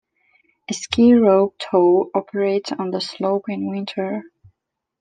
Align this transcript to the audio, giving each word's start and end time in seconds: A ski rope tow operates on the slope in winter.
A 0.67 0.73
ski 0.73 1.13
rope 1.13 1.59
tow 1.59 2.09
operates 2.15 2.71
on 2.71 2.89
the 2.89 2.99
slope 2.99 3.43
in 3.49 3.69
winter. 3.69 4.23